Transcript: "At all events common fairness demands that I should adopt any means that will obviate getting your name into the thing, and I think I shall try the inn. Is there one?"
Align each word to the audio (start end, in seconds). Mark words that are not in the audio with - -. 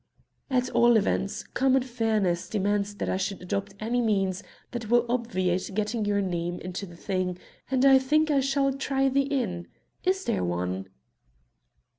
"At 0.49 0.67
all 0.71 0.97
events 0.97 1.43
common 1.43 1.83
fairness 1.83 2.49
demands 2.49 2.95
that 2.95 3.07
I 3.07 3.17
should 3.17 3.39
adopt 3.39 3.75
any 3.79 4.01
means 4.01 4.41
that 4.71 4.89
will 4.89 5.05
obviate 5.07 5.69
getting 5.75 6.05
your 6.05 6.21
name 6.21 6.57
into 6.61 6.87
the 6.87 6.95
thing, 6.97 7.37
and 7.69 7.85
I 7.85 7.99
think 7.99 8.31
I 8.31 8.39
shall 8.39 8.73
try 8.73 9.09
the 9.09 9.25
inn. 9.27 9.67
Is 10.03 10.25
there 10.25 10.43
one?" 10.43 10.87